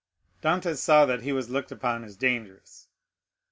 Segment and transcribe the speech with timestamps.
[0.41, 2.87] Dantès saw that he was looked upon as dangerous.